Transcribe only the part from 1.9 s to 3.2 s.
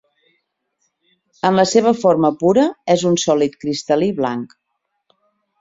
forma pura és